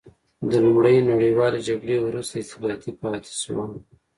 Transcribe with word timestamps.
د 0.49 0.51
لومړۍ 0.63 0.97
نړیوالې 1.11 1.59
جګړې 1.67 1.97
وروسته 1.99 2.33
استبدادي 2.39 2.91
پاتې 3.01 3.33
شوه. 3.41 3.63